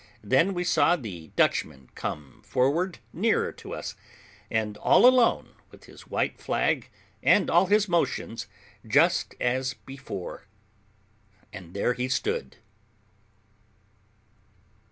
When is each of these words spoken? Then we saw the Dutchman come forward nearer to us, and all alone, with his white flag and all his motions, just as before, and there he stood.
Then 0.23 0.55
we 0.55 0.63
saw 0.63 0.95
the 0.95 1.27
Dutchman 1.35 1.91
come 1.93 2.41
forward 2.43 2.97
nearer 3.13 3.51
to 3.51 3.75
us, 3.75 3.93
and 4.49 4.75
all 4.77 5.05
alone, 5.05 5.53
with 5.69 5.83
his 5.83 6.07
white 6.07 6.39
flag 6.39 6.89
and 7.21 7.51
all 7.51 7.67
his 7.67 7.87
motions, 7.87 8.47
just 8.87 9.35
as 9.39 9.75
before, 9.75 10.47
and 11.53 11.75
there 11.75 11.93
he 11.93 12.09
stood. 12.09 12.55